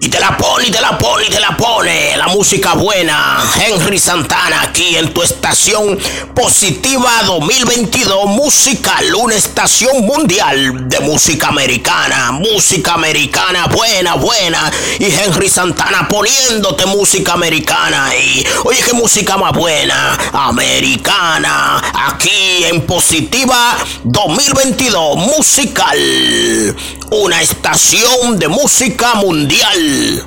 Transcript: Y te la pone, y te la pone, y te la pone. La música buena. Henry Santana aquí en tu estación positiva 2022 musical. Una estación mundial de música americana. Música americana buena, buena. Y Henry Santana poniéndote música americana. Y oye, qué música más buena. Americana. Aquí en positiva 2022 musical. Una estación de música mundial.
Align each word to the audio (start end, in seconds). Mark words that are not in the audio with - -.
Y 0.00 0.08
te 0.08 0.20
la 0.20 0.36
pone, 0.36 0.47
y 0.68 0.70
te 0.70 0.80
la 0.82 0.98
pone, 0.98 1.24
y 1.24 1.30
te 1.30 1.40
la 1.40 1.56
pone. 1.56 2.14
La 2.16 2.28
música 2.28 2.74
buena. 2.74 3.42
Henry 3.58 3.98
Santana 3.98 4.62
aquí 4.62 4.96
en 4.96 5.14
tu 5.14 5.22
estación 5.22 5.98
positiva 6.34 7.10
2022 7.24 8.26
musical. 8.26 9.14
Una 9.14 9.34
estación 9.34 10.04
mundial 10.04 10.88
de 10.88 11.00
música 11.00 11.48
americana. 11.48 12.32
Música 12.32 12.94
americana 12.94 13.66
buena, 13.66 14.14
buena. 14.14 14.70
Y 14.98 15.06
Henry 15.06 15.48
Santana 15.48 16.06
poniéndote 16.06 16.84
música 16.84 17.32
americana. 17.32 18.14
Y 18.14 18.46
oye, 18.64 18.80
qué 18.84 18.92
música 18.92 19.38
más 19.38 19.52
buena. 19.52 20.18
Americana. 20.34 21.82
Aquí 22.10 22.64
en 22.64 22.82
positiva 22.82 23.78
2022 24.04 25.16
musical. 25.16 26.76
Una 27.10 27.40
estación 27.40 28.38
de 28.38 28.48
música 28.48 29.14
mundial. 29.14 30.26